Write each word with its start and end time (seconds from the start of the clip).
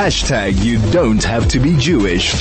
Hashtag 0.00 0.64
you 0.64 0.78
don't 0.92 1.22
have 1.24 1.46
to 1.48 1.60
be 1.60 1.76
Jewish. 1.76 2.32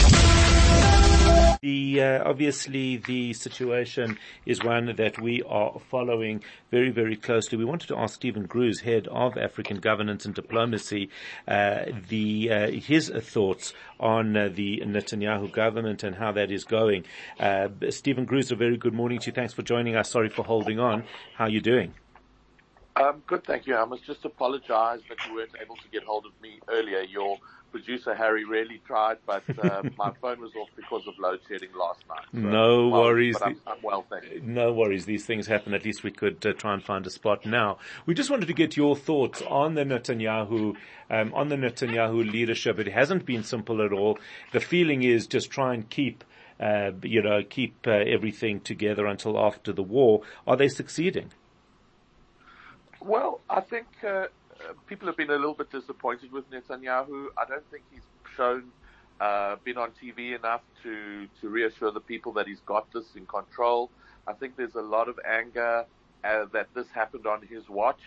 The 1.61 2.01
uh, 2.01 2.23
obviously 2.23 2.95
the 2.95 3.33
situation 3.33 4.17
is 4.45 4.63
one 4.63 4.95
that 4.95 5.19
we 5.21 5.41
are 5.41 5.77
following 5.91 6.41
very 6.71 6.89
very 6.89 7.17
closely. 7.17 7.57
We 7.57 7.65
wanted 7.65 7.87
to 7.87 7.97
ask 7.97 8.15
Steven 8.15 8.47
Gruzd, 8.47 8.83
head 8.83 9.09
of 9.09 9.37
African 9.37 9.81
governance 9.81 10.23
and 10.25 10.33
diplomacy, 10.33 11.09
uh, 11.49 11.83
the 12.07 12.49
uh, 12.49 12.71
his 12.71 13.09
thoughts 13.09 13.73
on 13.99 14.37
uh, 14.37 14.47
the 14.47 14.81
Netanyahu 14.85 15.51
government 15.51 16.03
and 16.03 16.15
how 16.15 16.31
that 16.31 16.51
is 16.51 16.63
going. 16.63 17.03
Uh, 17.41 17.67
Steven 17.89 18.25
Gruzd, 18.25 18.53
a 18.53 18.55
very 18.55 18.77
good 18.77 18.93
morning 18.93 19.19
to 19.19 19.25
you. 19.25 19.33
Thanks 19.33 19.51
for 19.51 19.63
joining 19.63 19.97
us. 19.97 20.09
Sorry 20.09 20.29
for 20.29 20.43
holding 20.43 20.79
on. 20.79 21.03
How 21.35 21.43
are 21.43 21.49
you 21.49 21.59
doing? 21.59 21.93
Um, 22.99 23.23
good, 23.27 23.45
thank 23.45 23.65
you. 23.65 23.77
I 23.77 23.85
must 23.85 24.05
just 24.05 24.25
apologize 24.25 24.99
that 25.07 25.17
you 25.25 25.35
weren't 25.35 25.55
able 25.61 25.77
to 25.77 25.87
get 25.89 26.03
hold 26.03 26.25
of 26.25 26.33
me 26.41 26.59
earlier. 26.67 26.99
Your 26.99 27.37
producer 27.71 28.13
Harry 28.13 28.43
really 28.43 28.81
tried, 28.85 29.19
but 29.25 29.43
uh, 29.57 29.83
my 29.97 30.11
phone 30.21 30.41
was 30.41 30.51
off 30.59 30.67
because 30.75 31.07
of 31.07 31.13
load 31.17 31.39
shedding 31.47 31.69
last 31.79 32.01
night. 32.09 32.25
So 32.33 32.39
no 32.39 32.89
well, 32.89 33.03
worries. 33.03 33.37
I'm, 33.41 33.55
I'm, 33.65 33.77
well, 33.81 34.05
thank 34.09 34.25
you. 34.25 34.41
No 34.43 34.73
worries. 34.73 35.05
These 35.05 35.25
things 35.25 35.47
happen. 35.47 35.73
At 35.73 35.85
least 35.85 36.03
we 36.03 36.11
could 36.11 36.45
uh, 36.45 36.51
try 36.51 36.73
and 36.73 36.83
find 36.83 37.07
a 37.07 37.09
spot 37.09 37.45
now. 37.45 37.77
We 38.05 38.15
just 38.15 38.29
wanted 38.29 38.47
to 38.47 38.53
get 38.53 38.75
your 38.75 38.97
thoughts 38.97 39.41
on 39.43 39.75
the 39.75 39.85
Netanyahu, 39.85 40.75
um, 41.09 41.33
on 41.33 41.47
the 41.47 41.55
Netanyahu 41.55 42.29
leadership. 42.29 42.79
It 42.79 42.89
hasn't 42.89 43.25
been 43.25 43.45
simple 43.45 43.81
at 43.81 43.93
all. 43.93 44.19
The 44.51 44.59
feeling 44.59 45.03
is 45.03 45.25
just 45.25 45.49
try 45.49 45.73
and 45.73 45.89
keep. 45.89 46.25
Uh, 46.59 46.91
you 47.03 47.21
know, 47.21 47.41
keep 47.49 47.87
uh, 47.87 47.91
everything 47.91 48.59
together 48.59 49.05
until 49.05 49.39
after 49.39 49.71
the 49.71 49.81
war. 49.81 50.23
Are 50.45 50.57
they 50.57 50.67
succeeding? 50.67 51.31
Well, 53.01 53.39
I 53.49 53.61
think 53.61 53.87
uh, 54.05 54.27
people 54.87 55.07
have 55.07 55.17
been 55.17 55.29
a 55.29 55.35
little 55.35 55.53
bit 55.53 55.71
disappointed 55.71 56.31
with 56.31 56.49
Netanyahu. 56.51 57.27
I 57.37 57.45
don't 57.45 57.69
think 57.71 57.83
he's 57.91 58.01
shown, 58.35 58.71
uh, 59.21 59.55
been 59.63 59.77
on 59.77 59.91
TV 59.91 60.35
enough 60.37 60.61
to, 60.83 61.27
to 61.41 61.49
reassure 61.49 61.91
the 61.91 62.01
people 62.01 62.33
that 62.33 62.47
he's 62.47 62.59
got 62.65 62.91
this 62.91 63.05
in 63.15 63.25
control. 63.25 63.89
I 64.27 64.33
think 64.33 64.57
there's 64.57 64.75
a 64.75 64.81
lot 64.81 65.07
of 65.07 65.19
anger 65.25 65.85
uh, 66.23 66.45
that 66.51 66.67
this 66.73 66.87
happened 66.93 67.25
on 67.25 67.41
his 67.47 67.69
watch. 67.69 68.01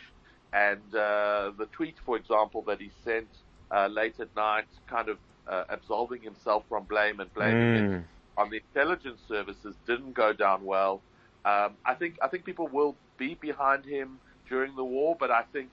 And 0.53 0.95
uh, 0.95 1.53
the 1.57 1.67
tweet, 1.73 1.97
for 2.05 2.17
example, 2.17 2.63
that 2.63 2.81
he 2.81 2.91
sent 3.05 3.29
uh, 3.71 3.87
late 3.87 4.21
at 4.21 4.35
night, 4.37 4.67
kind 4.87 5.09
of 5.09 5.19
uh, 5.49 5.65
absolving 5.71 6.21
himself 6.21 6.65
from 6.69 6.85
blame 6.85 7.21
and 7.21 7.33
blaming 7.33 7.91
mm. 7.91 7.99
it 8.01 8.05
on 8.37 8.51
the 8.51 8.57
intelligence 8.57 9.21
services, 9.27 9.75
didn't 9.87 10.13
go 10.13 10.33
down 10.33 10.65
well. 10.65 11.01
Um, 11.45 11.75
I 11.85 11.95
think 11.95 12.19
I 12.23 12.29
think 12.29 12.45
people 12.45 12.69
will 12.69 12.95
be 13.17 13.35
behind 13.35 13.85
him 13.85 14.19
during 14.49 14.75
the 14.77 14.85
war, 14.85 15.17
but 15.19 15.31
I 15.31 15.43
think 15.53 15.71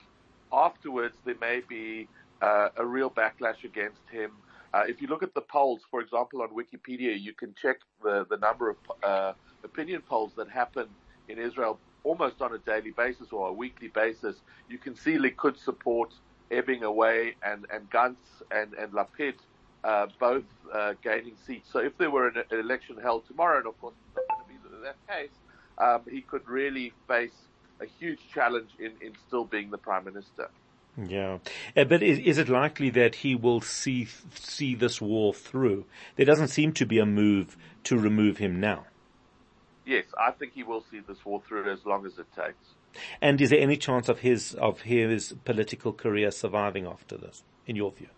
afterwards 0.52 1.16
there 1.24 1.36
may 1.40 1.60
be 1.68 2.08
uh, 2.42 2.68
a 2.76 2.84
real 2.84 3.10
backlash 3.10 3.64
against 3.64 4.02
him. 4.10 4.32
Uh, 4.72 4.84
if 4.88 5.02
you 5.02 5.08
look 5.08 5.22
at 5.22 5.34
the 5.34 5.40
polls, 5.40 5.80
for 5.90 6.00
example, 6.00 6.42
on 6.42 6.48
Wikipedia, 6.50 7.20
you 7.20 7.32
can 7.32 7.54
check 7.60 7.78
the, 8.02 8.26
the 8.30 8.36
number 8.36 8.70
of 8.70 8.76
uh, 9.02 9.32
opinion 9.64 10.00
polls 10.02 10.32
that 10.36 10.48
happen 10.48 10.86
in 11.28 11.38
Israel 11.38 11.78
almost 12.04 12.40
on 12.40 12.54
a 12.54 12.58
daily 12.58 12.92
basis 12.92 13.28
or 13.32 13.48
a 13.48 13.52
weekly 13.52 13.88
basis. 13.88 14.36
You 14.68 14.78
can 14.78 14.94
see 14.96 15.18
Likud 15.18 15.58
support 15.58 16.14
ebbing 16.50 16.82
away 16.82 17.34
and, 17.44 17.66
and 17.72 17.90
Gantz 17.90 18.42
and, 18.50 18.74
and 18.74 18.92
Lapid 18.92 19.34
uh, 19.84 20.06
both 20.18 20.44
uh, 20.72 20.94
gaining 21.02 21.34
seats. 21.46 21.68
So 21.72 21.78
if 21.80 21.96
there 21.98 22.10
were 22.10 22.28
an, 22.28 22.42
an, 22.50 22.60
election 22.60 22.96
held 23.00 23.26
tomorrow, 23.26 23.58
and 23.58 23.66
of 23.66 23.80
course 23.80 23.94
it's 24.06 24.16
not 24.16 24.46
going 24.46 24.58
to 24.58 24.68
be 24.68 24.82
that 24.84 24.96
case, 25.08 25.30
um, 25.78 26.02
he 26.10 26.20
could 26.20 26.46
really 26.48 26.92
face 27.08 27.48
a 27.80 27.86
huge 27.98 28.20
challenge 28.32 28.70
in, 28.78 28.92
in 29.00 29.12
still 29.26 29.44
being 29.44 29.70
the 29.70 29.78
prime 29.78 30.04
minister. 30.04 30.48
Yeah, 30.96 31.38
uh, 31.76 31.84
but 31.84 32.02
is, 32.02 32.18
is, 32.18 32.38
it 32.38 32.48
likely 32.48 32.90
that 32.90 33.16
he 33.16 33.34
will 33.34 33.60
see 33.60 34.08
see 34.34 34.74
this 34.74 35.00
war 35.00 35.32
through? 35.32 35.84
There 36.16 36.26
doesn't 36.26 36.48
seem 36.48 36.72
to 36.74 36.86
be 36.86 36.98
a 36.98 37.06
move 37.06 37.56
to 37.84 37.96
remove 37.96 38.38
him 38.38 38.60
now. 38.60 38.86
Yes, 39.86 40.04
I 40.18 40.32
think 40.32 40.52
he 40.52 40.62
will 40.62 40.84
see 40.90 41.00
this 41.00 41.24
war 41.24 41.42
through 41.46 41.70
as 41.70 41.86
long 41.86 42.06
as 42.06 42.18
it 42.18 42.26
takes. 42.34 42.74
And 43.20 43.40
is 43.40 43.50
there 43.50 43.60
any 43.60 43.76
chance 43.76 44.08
of 44.08 44.20
his 44.20 44.54
of 44.54 44.82
his 44.82 45.34
political 45.44 45.92
career 45.92 46.30
surviving 46.32 46.86
after 46.86 47.16
this, 47.16 47.44
in 47.66 47.76
your 47.76 47.92
view? 47.92 48.08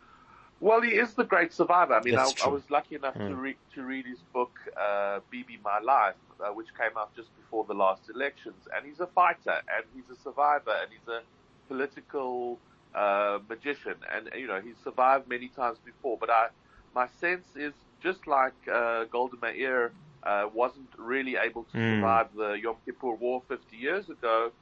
Well, 0.62 0.80
he 0.80 0.90
is 0.90 1.14
the 1.14 1.24
great 1.24 1.52
survivor. 1.52 1.94
I 1.94 2.02
mean, 2.04 2.16
I, 2.16 2.30
I, 2.44 2.46
was 2.46 2.62
lucky 2.70 2.94
enough 2.94 3.16
mm. 3.16 3.28
to, 3.30 3.34
read 3.34 3.56
to 3.74 3.82
read 3.82 4.06
his 4.06 4.20
book, 4.32 4.52
uh, 4.80 5.18
Bibi 5.28 5.58
My 5.64 5.80
Life, 5.80 6.14
uh, 6.38 6.52
which 6.52 6.68
came 6.78 6.96
out 6.96 7.12
just 7.16 7.36
before 7.36 7.64
the 7.64 7.74
last 7.74 8.02
elections. 8.08 8.68
And 8.72 8.86
he's 8.86 9.00
a 9.00 9.08
fighter, 9.08 9.60
and 9.74 9.84
he's 9.92 10.08
a 10.16 10.22
survivor, 10.22 10.70
and 10.80 10.88
he's 10.92 11.08
a 11.08 11.22
political 11.66 12.60
uh, 12.94 13.40
magician. 13.48 13.96
And, 14.14 14.30
you 14.36 14.46
know, 14.46 14.60
he's 14.60 14.76
survived 14.84 15.28
many 15.28 15.48
times 15.48 15.78
before. 15.84 16.16
But 16.16 16.30
I, 16.30 16.46
my 16.94 17.08
sense 17.20 17.48
is 17.56 17.72
just 18.00 18.28
like 18.28 18.54
uh, 18.72 19.06
Golda 19.06 19.38
Meir 19.42 19.90
uh, 20.22 20.48
wasn't 20.54 20.90
really 20.96 21.34
able 21.34 21.64
to 21.72 21.76
mm. 21.76 21.96
survive 21.96 22.28
the 22.36 22.52
Yom 22.52 22.76
Kippur 22.84 23.14
War 23.14 23.42
50 23.48 23.76
years 23.76 24.08
ago, 24.08 24.52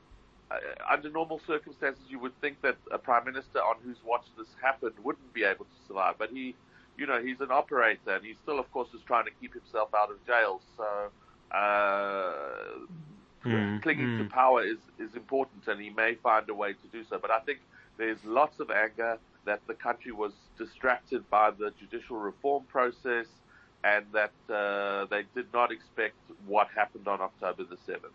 under 0.91 1.11
normal 1.11 1.41
circumstances, 1.47 2.03
you 2.09 2.19
would 2.19 2.39
think 2.41 2.61
that 2.63 2.77
a 2.91 2.99
prime 2.99 3.25
minister 3.25 3.59
on 3.59 3.77
whose 3.85 3.97
watch 4.05 4.25
this 4.37 4.49
happened 4.61 4.95
wouldn't 5.03 5.33
be 5.33 5.45
able 5.45 5.65
to 5.65 5.87
survive. 5.87 6.17
But 6.19 6.31
he, 6.31 6.55
you 6.97 7.07
know, 7.07 7.23
he's 7.23 7.41
an 7.41 7.51
operator, 7.51 8.17
and 8.17 8.25
he 8.25 8.35
still, 8.43 8.59
of 8.59 8.71
course, 8.73 8.89
is 8.95 9.01
trying 9.07 9.25
to 9.27 9.31
keep 9.41 9.53
himself 9.53 9.91
out 9.95 10.11
of 10.11 10.25
jail. 10.27 10.61
So 10.77 11.57
uh, 11.57 12.33
mm, 13.45 13.83
clinging 13.83 14.07
mm. 14.07 14.19
to 14.19 14.25
power 14.31 14.65
is 14.65 14.79
is 14.99 15.15
important, 15.15 15.67
and 15.69 15.81
he 15.81 15.91
may 15.91 16.15
find 16.17 16.49
a 16.49 16.55
way 16.55 16.73
to 16.73 16.87
do 16.93 17.05
so. 17.09 17.19
But 17.19 17.31
I 17.31 17.41
think 17.41 17.61
there's 17.97 18.19
lots 18.25 18.61
of 18.61 18.71
anger 18.71 19.19
that 19.45 19.61
the 19.67 19.75
country 19.75 20.13
was 20.13 20.33
distracted 20.59 21.29
by 21.31 21.51
the 21.51 21.73
judicial 21.79 22.17
reform 22.17 22.65
process, 22.65 23.27
and 23.85 24.05
that 24.13 24.33
uh, 24.53 25.07
they 25.07 25.25
did 25.35 25.47
not 25.53 25.71
expect 25.71 26.17
what 26.47 26.69
happened 26.75 27.07
on 27.07 27.21
October 27.21 27.65
the 27.65 27.79
seventh. 27.87 28.13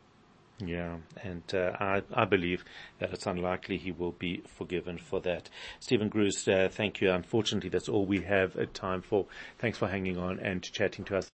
Yeah, 0.64 1.00
and 1.22 1.44
uh, 1.54 1.74
I, 1.82 2.02
I 2.14 2.24
believe 2.24 2.64
that 3.00 3.12
it's 3.12 3.26
unlikely 3.26 3.78
he 3.78 3.92
will 3.92 4.14
be 4.14 4.42
forgiven 4.48 4.98
for 4.98 5.20
that. 5.22 5.50
Steven 5.82 6.10
Gruzd, 6.10 6.48
uh, 6.48 6.70
thank 6.70 7.02
you. 7.02 7.12
Unfortunately, 7.12 7.70
that's 7.70 7.90
all 7.90 8.06
we 8.06 8.22
have 8.22 8.72
time 8.72 9.02
for. 9.02 9.26
Thanks 9.60 9.78
for 9.78 9.90
hanging 9.90 10.18
on 10.18 10.40
and 10.40 10.64
chatting 10.64 11.04
to 11.06 11.18
us. 11.18 11.24